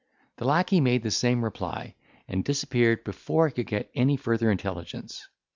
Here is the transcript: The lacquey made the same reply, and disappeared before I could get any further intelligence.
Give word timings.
The 0.37 0.45
lacquey 0.45 0.81
made 0.81 1.03
the 1.03 1.11
same 1.11 1.43
reply, 1.43 1.93
and 2.27 2.43
disappeared 2.43 3.03
before 3.03 3.45
I 3.45 3.51
could 3.51 3.67
get 3.67 3.91
any 3.93 4.17
further 4.17 4.49
intelligence. 4.49 5.27